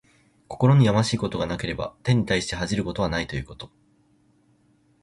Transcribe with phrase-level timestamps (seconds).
[0.47, 3.69] 心にやましいことがなければ、天に対して恥じることはないということ。